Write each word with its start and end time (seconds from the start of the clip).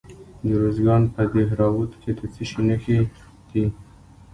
د 0.43 0.47
ارزګان 0.59 1.03
په 1.13 1.21
دهراوود 1.33 1.91
کې 2.01 2.11
د 2.17 2.21
څه 2.33 2.43
شي 2.49 2.61
نښې 2.67 2.99
دي؟ 3.49 3.65